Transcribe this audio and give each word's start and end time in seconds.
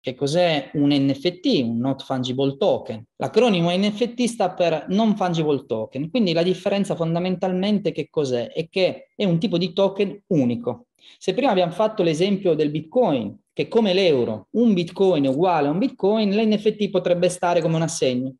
Che 0.00 0.14
cos'è 0.14 0.70
un 0.74 0.90
NFT, 0.92 1.62
un 1.64 1.78
Not 1.78 2.04
Fungible 2.04 2.56
Token? 2.56 3.04
L'acronimo 3.16 3.70
NFT 3.70 4.24
sta 4.24 4.52
per 4.52 4.86
Non 4.88 5.16
Fungible 5.16 5.66
Token, 5.66 6.08
quindi 6.08 6.32
la 6.32 6.44
differenza 6.44 6.94
fondamentalmente 6.94 7.90
che 7.90 8.08
cos'è? 8.08 8.48
È 8.52 8.68
che 8.68 9.10
è 9.16 9.24
un 9.24 9.40
tipo 9.40 9.58
di 9.58 9.72
token 9.72 10.22
unico. 10.28 10.86
Se 11.18 11.34
prima 11.34 11.50
abbiamo 11.50 11.72
fatto 11.72 12.04
l'esempio 12.04 12.54
del 12.54 12.70
Bitcoin, 12.70 13.36
che 13.52 13.66
come 13.66 13.92
l'euro, 13.92 14.46
un 14.52 14.72
Bitcoin 14.72 15.24
è 15.24 15.28
uguale 15.28 15.66
a 15.66 15.72
un 15.72 15.78
Bitcoin, 15.78 16.30
l'NFT 16.30 16.90
potrebbe 16.90 17.28
stare 17.28 17.60
come 17.60 17.74
un 17.74 17.82
assegno. 17.82 18.34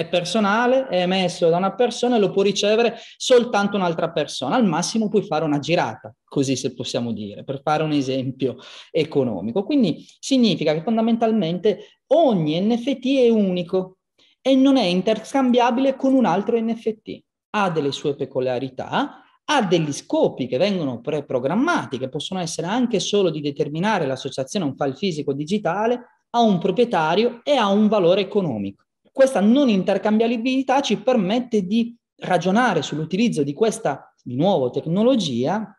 È 0.00 0.08
personale, 0.08 0.88
è 0.88 1.02
emesso 1.02 1.50
da 1.50 1.58
una 1.58 1.74
persona 1.74 2.16
e 2.16 2.18
lo 2.18 2.30
può 2.30 2.40
ricevere 2.40 2.96
soltanto 3.18 3.76
un'altra 3.76 4.10
persona. 4.10 4.56
Al 4.56 4.64
massimo 4.64 5.10
puoi 5.10 5.22
fare 5.24 5.44
una 5.44 5.58
girata, 5.58 6.14
così 6.24 6.56
se 6.56 6.72
possiamo 6.72 7.12
dire, 7.12 7.44
per 7.44 7.60
fare 7.62 7.82
un 7.82 7.92
esempio 7.92 8.56
economico. 8.90 9.62
Quindi 9.62 10.02
significa 10.18 10.72
che 10.72 10.82
fondamentalmente 10.82 11.98
ogni 12.14 12.58
NFT 12.62 13.18
è 13.18 13.28
unico 13.28 13.98
e 14.40 14.54
non 14.54 14.78
è 14.78 14.84
interscambiabile 14.84 15.96
con 15.96 16.14
un 16.14 16.24
altro 16.24 16.58
NFT. 16.58 17.22
Ha 17.50 17.68
delle 17.68 17.92
sue 17.92 18.14
peculiarità, 18.14 19.22
ha 19.44 19.62
degli 19.62 19.92
scopi 19.92 20.46
che 20.46 20.56
vengono 20.56 21.02
preprogrammati, 21.02 21.98
che 21.98 22.08
possono 22.08 22.40
essere 22.40 22.68
anche 22.68 23.00
solo 23.00 23.28
di 23.28 23.42
determinare 23.42 24.06
l'associazione 24.06 24.64
a 24.64 24.68
un 24.68 24.76
file 24.76 24.94
fisico 24.94 25.34
digitale, 25.34 26.00
a 26.30 26.40
un 26.40 26.58
proprietario 26.58 27.42
e 27.44 27.54
a 27.54 27.68
un 27.68 27.86
valore 27.86 28.22
economico. 28.22 28.84
Questa 29.12 29.40
non 29.40 29.68
intercambiabilità 29.68 30.80
ci 30.80 30.98
permette 30.98 31.62
di 31.62 31.96
ragionare 32.16 32.82
sull'utilizzo 32.82 33.42
di 33.42 33.52
questa, 33.52 34.14
di 34.22 34.36
nuovo, 34.36 34.70
tecnologia 34.70 35.74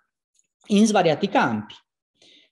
in 0.67 0.85
svariati 0.85 1.27
campi. 1.27 1.76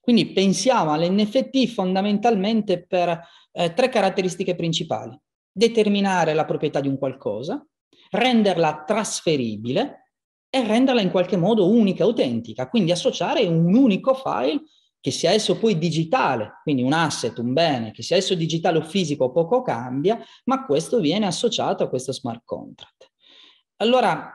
Quindi 0.00 0.32
pensiamo 0.32 0.92
all'NFT 0.92 1.66
fondamentalmente 1.66 2.86
per 2.86 3.20
eh, 3.52 3.74
tre 3.74 3.88
caratteristiche 3.88 4.54
principali. 4.54 5.18
Determinare 5.52 6.32
la 6.34 6.44
proprietà 6.44 6.80
di 6.80 6.88
un 6.88 6.98
qualcosa, 6.98 7.64
renderla 8.10 8.84
trasferibile 8.86 10.14
e 10.48 10.66
renderla 10.66 11.00
in 11.00 11.10
qualche 11.10 11.36
modo 11.36 11.68
unica, 11.68 12.02
autentica, 12.02 12.68
quindi 12.68 12.90
associare 12.90 13.46
un 13.46 13.74
unico 13.74 14.14
file 14.14 14.62
che 15.00 15.10
sia 15.10 15.30
esso 15.30 15.56
poi 15.58 15.78
digitale, 15.78 16.60
quindi 16.62 16.82
un 16.82 16.92
asset, 16.92 17.38
un 17.38 17.52
bene, 17.52 17.90
che 17.90 18.02
sia 18.02 18.16
esso 18.16 18.34
digitale 18.34 18.78
o 18.78 18.82
fisico 18.82 19.30
poco 19.30 19.62
cambia, 19.62 20.22
ma 20.44 20.64
questo 20.66 21.00
viene 21.00 21.26
associato 21.26 21.82
a 21.82 21.88
questo 21.88 22.12
smart 22.12 22.42
contract. 22.44 23.10
Allora, 23.76 24.30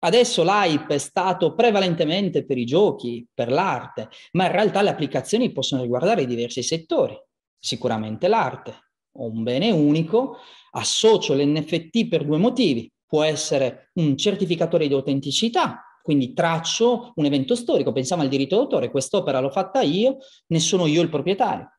adesso 0.00 0.42
l'hype 0.44 0.94
è 0.94 0.98
stato 0.98 1.54
prevalentemente 1.54 2.44
per 2.44 2.58
i 2.58 2.66
giochi, 2.66 3.26
per 3.32 3.50
l'arte, 3.50 4.10
ma 4.32 4.44
in 4.44 4.52
realtà 4.52 4.82
le 4.82 4.90
applicazioni 4.90 5.52
possono 5.52 5.82
riguardare 5.82 6.26
diversi 6.26 6.62
settori. 6.62 7.18
Sicuramente 7.58 8.28
l'arte, 8.28 8.90
ho 9.12 9.30
un 9.30 9.42
bene 9.42 9.70
unico, 9.70 10.36
associo 10.72 11.34
l'NFT 11.34 12.08
per 12.08 12.26
due 12.26 12.36
motivi 12.36 12.92
può 13.06 13.22
essere 13.22 13.90
un 13.94 14.16
certificatore 14.16 14.88
di 14.88 14.94
autenticità, 14.94 15.84
quindi 16.04 16.34
traccio 16.34 17.12
un 17.14 17.24
evento 17.24 17.54
storico, 17.54 17.90
pensiamo 17.90 18.20
al 18.20 18.28
diritto 18.28 18.56
d'autore, 18.56 18.90
quest'opera 18.90 19.40
l'ho 19.40 19.48
fatta 19.48 19.80
io, 19.80 20.18
ne 20.48 20.60
sono 20.60 20.84
io 20.84 21.00
il 21.00 21.08
proprietario. 21.08 21.78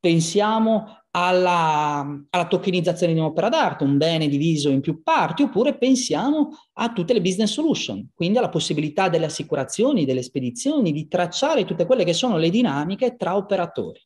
Pensiamo 0.00 1.04
alla, 1.12 2.04
alla, 2.30 2.46
tokenizzazione 2.48 3.12
di 3.12 3.20
un'opera 3.20 3.48
d'arte, 3.48 3.84
un 3.84 3.96
bene 3.96 4.26
diviso 4.26 4.70
in 4.70 4.80
più 4.80 5.04
parti, 5.04 5.44
oppure 5.44 5.78
pensiamo 5.78 6.48
a 6.72 6.92
tutte 6.92 7.12
le 7.12 7.20
business 7.20 7.52
solution, 7.52 8.10
quindi 8.12 8.38
alla 8.38 8.48
possibilità 8.48 9.08
delle 9.08 9.26
assicurazioni, 9.26 10.04
delle 10.04 10.24
spedizioni, 10.24 10.90
di 10.90 11.06
tracciare 11.06 11.64
tutte 11.64 11.86
quelle 11.86 12.02
che 12.02 12.12
sono 12.12 12.36
le 12.38 12.50
dinamiche 12.50 13.14
tra 13.14 13.36
operatori. 13.36 14.04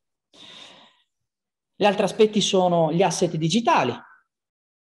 Gli 1.74 1.86
altri 1.86 2.02
aspetti 2.02 2.42
sono 2.42 2.92
gli 2.92 3.02
asset 3.02 3.34
digitali, 3.36 3.98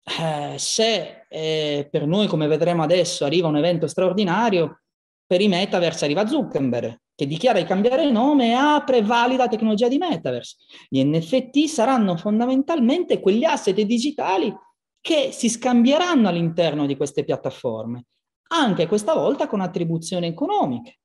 eh, 0.05 0.59
se 0.59 1.27
eh, 1.29 1.89
per 1.91 2.07
noi, 2.07 2.27
come 2.27 2.47
vedremo 2.47 2.83
adesso, 2.83 3.25
arriva 3.25 3.49
un 3.49 3.57
evento 3.57 3.87
straordinario, 3.87 4.83
per 5.27 5.41
i 5.41 5.49
metaverse 5.49 6.05
arriva 6.05 6.27
Zuckerberg, 6.27 7.01
che 7.15 7.27
dichiara 7.27 7.59
di 7.59 7.65
cambiare 7.65 8.11
nome 8.11 8.49
e 8.49 8.53
apre 8.53 9.03
valida 9.03 9.49
tecnologia 9.49 9.89
di 9.89 9.99
metaverse. 9.99 10.57
Gli 10.89 11.03
NFT 11.03 11.65
saranno 11.67 12.17
fondamentalmente 12.17 13.21
quegli 13.21 13.45
asset 13.45 13.81
digitali 13.81 14.55
che 15.01 15.31
si 15.33 15.49
scambieranno 15.49 16.29
all'interno 16.29 16.87
di 16.87 16.97
queste 16.97 17.25
piattaforme, 17.25 18.05
anche 18.49 18.87
questa 18.87 19.15
volta 19.15 19.47
con 19.47 19.61
attribuzioni 19.61 20.27
economiche. 20.27 20.99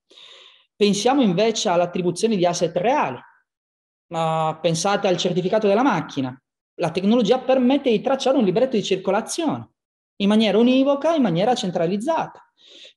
Pensiamo 0.75 1.21
invece 1.21 1.69
all'attribuzione 1.69 2.35
di 2.35 2.45
asset 2.45 2.75
reali. 2.75 3.19
Uh, 4.09 4.57
pensate 4.61 5.07
al 5.07 5.17
certificato 5.17 5.67
della 5.67 5.83
macchina 5.83 6.41
la 6.77 6.91
tecnologia 6.91 7.39
permette 7.39 7.89
di 7.89 8.01
tracciare 8.01 8.37
un 8.37 8.43
libretto 8.43 8.75
di 8.75 8.83
circolazione 8.83 9.69
in 10.17 10.27
maniera 10.27 10.57
univoca, 10.57 11.13
in 11.13 11.21
maniera 11.21 11.53
centralizzata. 11.53 12.43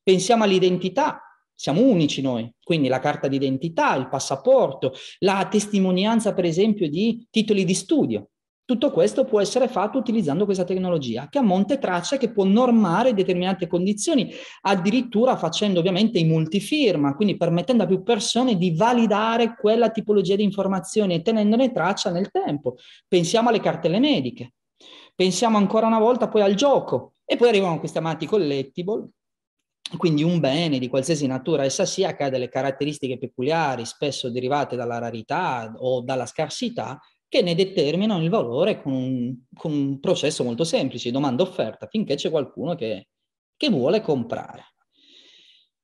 Pensiamo 0.03 0.43
all'identità, 0.43 1.21
siamo 1.53 1.81
unici 1.81 2.21
noi, 2.21 2.51
quindi 2.63 2.87
la 2.87 2.99
carta 2.99 3.27
d'identità, 3.27 3.95
il 3.95 4.09
passaporto, 4.09 4.93
la 5.19 5.47
testimonianza 5.49 6.33
per 6.33 6.45
esempio 6.45 6.89
di 6.89 7.27
titoli 7.29 7.63
di 7.63 7.75
studio. 7.75 8.30
Tutto 8.71 8.89
questo 8.89 9.25
può 9.25 9.41
essere 9.41 9.67
fatto 9.67 9.97
utilizzando 9.97 10.45
questa 10.45 10.63
tecnologia 10.63 11.27
che 11.27 11.39
a 11.39 11.41
monte 11.41 11.77
traccia 11.77 12.15
che 12.15 12.31
può 12.31 12.45
normare 12.45 13.13
determinate 13.13 13.67
condizioni, 13.67 14.31
addirittura 14.61 15.35
facendo 15.35 15.79
ovviamente 15.79 16.19
i 16.19 16.23
multifirma, 16.23 17.13
quindi 17.13 17.35
permettendo 17.35 17.83
a 17.83 17.85
più 17.85 18.01
persone 18.01 18.55
di 18.55 18.73
validare 18.73 19.57
quella 19.57 19.89
tipologia 19.89 20.37
di 20.37 20.43
informazioni 20.43 21.15
e 21.15 21.21
tenendone 21.21 21.73
traccia 21.73 22.11
nel 22.11 22.31
tempo. 22.31 22.75
Pensiamo 23.09 23.49
alle 23.49 23.59
cartelle 23.59 23.99
mediche, 23.99 24.53
pensiamo 25.13 25.57
ancora 25.57 25.87
una 25.87 25.99
volta 25.99 26.29
poi 26.29 26.41
al 26.41 26.53
gioco 26.53 27.15
e 27.25 27.35
poi 27.35 27.49
arrivano 27.49 27.77
questi 27.77 27.97
amati 27.97 28.25
collectible 28.25 29.09
quindi 29.97 30.23
un 30.23 30.39
bene 30.39 30.79
di 30.79 30.87
qualsiasi 30.87 31.27
natura 31.27 31.65
essa 31.65 31.85
sia 31.85 32.15
che 32.15 32.23
ha 32.23 32.29
delle 32.29 32.47
caratteristiche 32.47 33.17
peculiari, 33.17 33.85
spesso 33.85 34.29
derivate 34.29 34.77
dalla 34.77 34.99
rarità 34.99 35.73
o 35.75 35.99
dalla 35.99 36.25
scarsità, 36.25 36.97
che 37.31 37.41
ne 37.41 37.55
determinano 37.55 38.21
il 38.21 38.29
valore 38.29 38.81
con 38.81 38.91
un, 38.91 39.33
con 39.53 39.71
un 39.71 40.01
processo 40.01 40.43
molto 40.43 40.65
semplice, 40.65 41.11
domanda-offerta, 41.11 41.87
finché 41.87 42.15
c'è 42.15 42.29
qualcuno 42.29 42.75
che, 42.75 43.07
che, 43.55 43.69
vuole 43.69 44.01
comprare. 44.01 44.73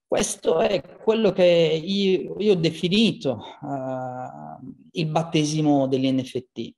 Questo 0.05 0.59
è 0.59 0.81
quello 0.81 1.31
che 1.31 1.45
io, 1.45 2.35
io 2.39 2.51
ho 2.51 2.55
definito 2.55 3.39
uh, 3.61 4.59
il 4.91 5.05
battesimo 5.05 5.87
degli 5.87 6.11
NFT 6.11 6.71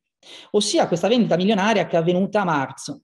ossia 0.51 0.87
questa 0.87 1.07
vendita 1.07 1.35
milionaria 1.35 1.87
che 1.87 1.95
è 1.95 1.99
avvenuta 1.99 2.41
a 2.41 2.45
marzo, 2.45 3.01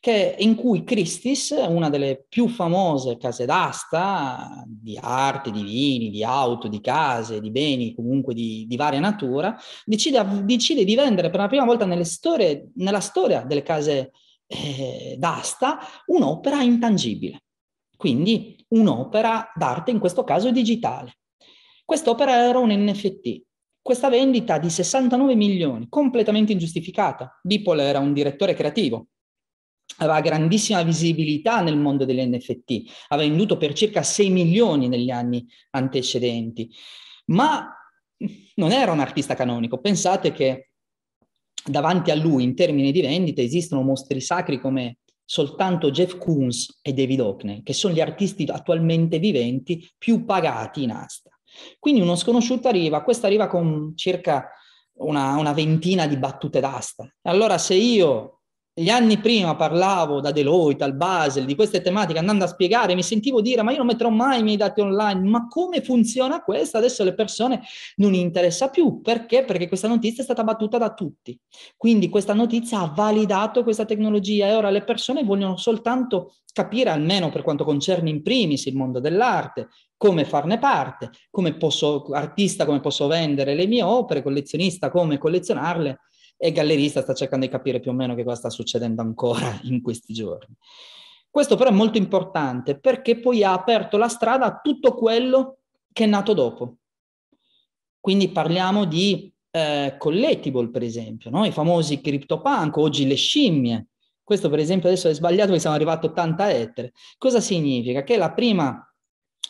che, 0.00 0.36
in 0.38 0.54
cui 0.54 0.84
Christie's, 0.84 1.54
una 1.66 1.90
delle 1.90 2.24
più 2.28 2.48
famose 2.48 3.16
case 3.16 3.44
d'asta 3.46 4.64
di 4.66 4.98
arte, 5.00 5.50
di 5.50 5.62
vini, 5.62 6.10
di 6.10 6.22
auto, 6.22 6.68
di 6.68 6.80
case, 6.80 7.40
di 7.40 7.50
beni 7.50 7.94
comunque 7.94 8.34
di, 8.34 8.66
di 8.66 8.76
varia 8.76 9.00
natura, 9.00 9.56
decide, 9.84 10.24
decide, 10.44 10.84
di 10.84 10.94
vendere 10.94 11.30
per 11.30 11.40
la 11.40 11.48
prima 11.48 11.64
volta 11.64 11.86
storie, 12.04 12.70
nella 12.76 13.00
storia 13.00 13.42
delle 13.42 13.62
case 13.62 14.12
eh, 14.46 15.16
d'asta 15.18 15.78
un'opera 16.06 16.62
intangibile, 16.62 17.42
quindi 17.96 18.64
un'opera 18.68 19.52
d'arte, 19.54 19.90
in 19.90 19.98
questo 19.98 20.24
caso 20.24 20.50
digitale. 20.50 21.18
Quest'opera 21.84 22.36
era 22.46 22.58
un 22.58 22.70
NFT, 22.70 23.42
questa 23.88 24.10
vendita 24.10 24.58
di 24.58 24.68
69 24.68 25.34
milioni, 25.34 25.86
completamente 25.88 26.52
ingiustificata. 26.52 27.40
Beeple 27.42 27.82
era 27.82 27.98
un 27.98 28.12
direttore 28.12 28.52
creativo, 28.52 29.06
aveva 29.96 30.20
grandissima 30.20 30.82
visibilità 30.82 31.62
nel 31.62 31.78
mondo 31.78 32.04
degli 32.04 32.20
NFT, 32.20 32.82
aveva 33.08 33.30
venduto 33.30 33.56
per 33.56 33.72
circa 33.72 34.02
6 34.02 34.28
milioni 34.28 34.88
negli 34.88 35.08
anni 35.08 35.46
antecedenti, 35.70 36.70
ma 37.28 37.74
non 38.56 38.72
era 38.72 38.92
un 38.92 39.00
artista 39.00 39.34
canonico. 39.34 39.78
Pensate 39.78 40.32
che 40.32 40.72
davanti 41.64 42.10
a 42.10 42.14
lui 42.14 42.42
in 42.42 42.54
termini 42.54 42.92
di 42.92 43.00
vendita 43.00 43.40
esistono 43.40 43.80
mostri 43.80 44.20
sacri 44.20 44.60
come 44.60 44.98
soltanto 45.24 45.90
Jeff 45.90 46.18
Koons 46.18 46.80
e 46.82 46.92
David 46.92 47.20
Hockney, 47.20 47.62
che 47.62 47.72
sono 47.72 47.94
gli 47.94 48.02
artisti 48.02 48.44
attualmente 48.44 49.18
viventi 49.18 49.82
più 49.96 50.26
pagati 50.26 50.82
in 50.82 50.90
asta. 50.90 51.30
Quindi 51.78 52.00
uno 52.00 52.16
sconosciuto 52.16 52.68
arriva, 52.68 53.02
questo 53.02 53.26
arriva 53.26 53.46
con 53.46 53.92
circa 53.96 54.50
una, 54.98 55.36
una 55.36 55.52
ventina 55.52 56.06
di 56.06 56.16
battute 56.16 56.60
d'asta. 56.60 57.08
Allora 57.22 57.58
se 57.58 57.74
io 57.74 58.37
gli 58.78 58.90
anni 58.90 59.18
prima 59.18 59.56
parlavo 59.56 60.20
da 60.20 60.30
Deloitte, 60.30 60.84
al 60.84 60.94
Basel, 60.94 61.44
di 61.44 61.56
queste 61.56 61.82
tematiche, 61.82 62.20
andando 62.20 62.44
a 62.44 62.46
spiegare, 62.46 62.94
mi 62.94 63.02
sentivo 63.02 63.40
dire, 63.40 63.62
ma 63.62 63.72
io 63.72 63.78
non 63.78 63.86
metterò 63.86 64.08
mai 64.08 64.38
i 64.38 64.42
miei 64.44 64.56
dati 64.56 64.80
online, 64.80 65.28
ma 65.28 65.48
come 65.48 65.82
funziona 65.82 66.42
questo? 66.42 66.76
Adesso 66.76 67.02
le 67.02 67.14
persone 67.14 67.60
non 67.96 68.14
interessa 68.14 68.68
più. 68.68 69.00
Perché? 69.00 69.44
Perché 69.44 69.66
questa 69.66 69.88
notizia 69.88 70.20
è 70.20 70.24
stata 70.24 70.44
battuta 70.44 70.78
da 70.78 70.94
tutti. 70.94 71.36
Quindi 71.76 72.08
questa 72.08 72.34
notizia 72.34 72.78
ha 72.78 72.92
validato 72.94 73.64
questa 73.64 73.84
tecnologia 73.84 74.46
e 74.46 74.54
ora 74.54 74.70
le 74.70 74.84
persone 74.84 75.24
vogliono 75.24 75.56
soltanto 75.56 76.36
capire, 76.52 76.90
almeno 76.90 77.30
per 77.30 77.42
quanto 77.42 77.64
concerne 77.64 78.10
in 78.10 78.22
primis 78.22 78.66
il 78.66 78.76
mondo 78.76 79.00
dell'arte, 79.00 79.70
come 79.96 80.24
farne 80.24 80.60
parte, 80.60 81.10
come 81.30 81.56
posso, 81.56 82.04
artista, 82.12 82.64
come 82.64 82.78
posso 82.78 83.08
vendere 83.08 83.56
le 83.56 83.66
mie 83.66 83.82
opere, 83.82 84.22
collezionista, 84.22 84.88
come 84.88 85.18
collezionarle 85.18 85.98
e 86.40 86.52
Gallerista 86.52 87.02
sta 87.02 87.14
cercando 87.14 87.44
di 87.44 87.50
capire 87.50 87.80
più 87.80 87.90
o 87.90 87.94
meno 87.94 88.14
che 88.14 88.22
cosa 88.22 88.36
sta 88.36 88.50
succedendo 88.50 89.02
ancora 89.02 89.58
in 89.64 89.82
questi 89.82 90.14
giorni. 90.14 90.54
Questo 91.28 91.56
però 91.56 91.70
è 91.70 91.74
molto 91.74 91.98
importante 91.98 92.78
perché 92.78 93.18
poi 93.18 93.44
ha 93.44 93.52
aperto 93.52 93.96
la 93.98 94.08
strada 94.08 94.46
a 94.46 94.60
tutto 94.62 94.94
quello 94.94 95.58
che 95.92 96.04
è 96.04 96.06
nato 96.06 96.32
dopo. 96.32 96.76
Quindi 98.00 98.30
parliamo 98.30 98.84
di 98.84 99.30
eh, 99.50 99.96
collectible, 99.98 100.70
per 100.70 100.82
esempio, 100.82 101.30
no? 101.30 101.44
i 101.44 101.50
famosi 101.50 102.00
CryptoPunk, 102.00 102.76
oggi 102.76 103.06
le 103.06 103.16
scimmie. 103.16 103.88
Questo, 104.22 104.48
per 104.48 104.60
esempio, 104.60 104.88
adesso 104.88 105.08
è 105.08 105.14
sbagliato 105.14 105.46
perché 105.46 105.60
siamo 105.60 105.76
arrivati 105.76 106.06
a 106.06 106.10
80 106.10 106.50
etere. 106.52 106.92
Cosa 107.18 107.40
significa? 107.40 108.02
Che 108.04 108.16
la 108.16 108.32
prima 108.32 108.82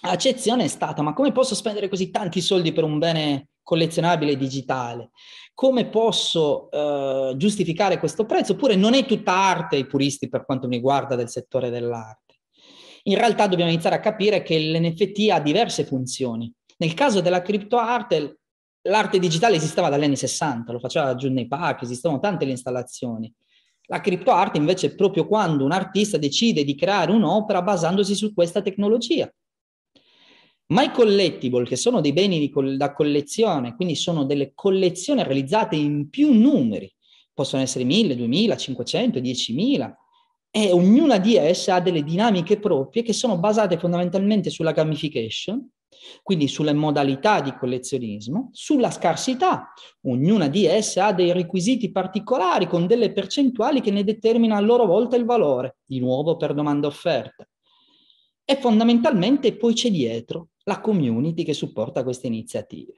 accezione 0.02 0.64
è 0.64 0.68
stata, 0.68 1.02
ma 1.02 1.12
come 1.12 1.32
posso 1.32 1.54
spendere 1.54 1.88
così 1.88 2.10
tanti 2.10 2.40
soldi 2.40 2.72
per 2.72 2.84
un 2.84 2.98
bene 2.98 3.48
collezionabile 3.68 4.34
digitale? 4.34 5.10
Come 5.52 5.88
posso 5.88 6.70
eh, 6.70 7.34
giustificare 7.36 7.98
questo 7.98 8.24
prezzo? 8.24 8.52
Oppure 8.52 8.76
non 8.76 8.94
è 8.94 9.04
tutta 9.04 9.32
arte, 9.32 9.76
i 9.76 9.86
puristi 9.86 10.30
per 10.30 10.46
quanto 10.46 10.68
mi 10.68 10.76
riguarda 10.76 11.16
del 11.16 11.28
settore 11.28 11.68
dell'arte. 11.68 12.36
In 13.02 13.18
realtà 13.18 13.46
dobbiamo 13.46 13.70
iniziare 13.70 13.96
a 13.96 14.00
capire 14.00 14.40
che 14.40 14.58
l'NFT 14.58 15.28
ha 15.30 15.40
diverse 15.40 15.84
funzioni. 15.84 16.50
Nel 16.78 16.94
caso 16.94 17.20
della 17.20 17.42
criptoarte, 17.42 18.38
l'arte 18.88 19.18
digitale 19.18 19.56
esisteva 19.56 19.90
dagli 19.90 20.04
anni 20.04 20.16
60, 20.16 20.72
lo 20.72 20.78
faceva 20.78 21.14
Johnny 21.14 21.46
Park, 21.46 21.82
esistevano 21.82 22.20
tante 22.20 22.46
le 22.46 22.52
installazioni. 22.52 23.30
La 23.90 24.00
criptoarte 24.00 24.56
invece 24.56 24.86
è 24.86 24.94
proprio 24.94 25.26
quando 25.26 25.64
un 25.64 25.72
artista 25.72 26.16
decide 26.16 26.64
di 26.64 26.74
creare 26.74 27.12
un'opera 27.12 27.60
basandosi 27.60 28.14
su 28.14 28.32
questa 28.32 28.62
tecnologia. 28.62 29.30
Ma 30.70 30.82
i 30.82 30.90
collectible, 30.90 31.64
che 31.64 31.76
sono 31.76 32.00
dei 32.02 32.12
beni 32.12 32.50
coll- 32.50 32.76
da 32.76 32.92
collezione, 32.92 33.74
quindi 33.74 33.94
sono 33.94 34.24
delle 34.24 34.52
collezioni 34.54 35.22
realizzate 35.22 35.76
in 35.76 36.10
più 36.10 36.32
numeri, 36.32 36.92
possono 37.32 37.62
essere 37.62 37.84
1000, 37.84 38.14
2000, 38.16 38.56
500, 38.56 39.18
10.000, 39.18 39.94
e 40.50 40.70
ognuna 40.72 41.18
di 41.18 41.36
esse 41.36 41.70
ha 41.70 41.80
delle 41.80 42.02
dinamiche 42.02 42.58
proprie 42.58 43.02
che 43.02 43.14
sono 43.14 43.38
basate 43.38 43.78
fondamentalmente 43.78 44.50
sulla 44.50 44.72
gamification, 44.72 45.70
quindi 46.22 46.48
sulle 46.48 46.74
modalità 46.74 47.40
di 47.40 47.54
collezionismo, 47.54 48.50
sulla 48.52 48.90
scarsità. 48.90 49.72
Ognuna 50.02 50.48
di 50.48 50.66
esse 50.66 51.00
ha 51.00 51.12
dei 51.12 51.32
requisiti 51.32 51.90
particolari 51.90 52.66
con 52.66 52.86
delle 52.86 53.12
percentuali 53.12 53.80
che 53.80 53.90
ne 53.90 54.04
determinano 54.04 54.60
a 54.60 54.64
loro 54.64 54.84
volta 54.84 55.16
il 55.16 55.24
valore, 55.24 55.78
di 55.84 55.98
nuovo 55.98 56.36
per 56.36 56.52
domanda 56.52 56.86
offerta. 56.88 57.48
E 58.44 58.56
fondamentalmente 58.56 59.56
poi 59.56 59.74
c'è 59.74 59.90
dietro 59.90 60.48
la 60.68 60.80
community 60.80 61.44
che 61.44 61.54
supporta 61.54 62.02
queste 62.04 62.26
iniziative. 62.26 62.92